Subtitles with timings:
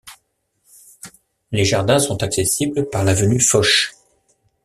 [1.51, 3.93] Les jardins sont accessibles par l'avenue Foch.